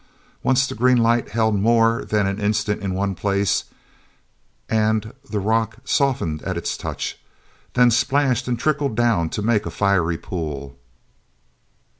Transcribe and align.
Once 0.41 0.65
the 0.65 0.73
green 0.73 0.97
light 0.97 1.29
held 1.29 1.53
more 1.53 2.03
than 2.03 2.25
an 2.25 2.39
instant 2.39 2.81
in 2.81 2.95
one 2.95 3.13
place, 3.13 3.65
and 4.67 5.13
the 5.29 5.39
rock 5.39 5.75
softened 5.85 6.41
at 6.41 6.57
its 6.57 6.75
touch, 6.75 7.19
then 7.75 7.91
splashed 7.91 8.47
and 8.47 8.57
trickled 8.57 8.95
down 8.95 9.29
to 9.29 9.43
make 9.43 9.67
a 9.67 9.69
fiery 9.69 10.17
pool. 10.17 10.75